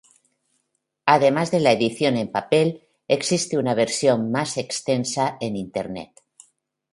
Además 1.05 1.51
de 1.51 1.59
la 1.59 1.73
edición 1.73 2.17
en 2.17 2.31
papel 2.31 2.87
existe 3.07 3.59
una 3.59 3.75
versión 3.75 4.31
más 4.31 4.57
extensa 4.57 5.37
en 5.39 5.55
Internet. 5.55 6.23